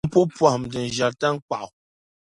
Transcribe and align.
M 0.07 0.09
po 0.13 0.19
pɔhim 0.37 0.63
din 0.71 0.91
ʒiεri 0.95 1.17
taŋkpaɣu 1.21 1.67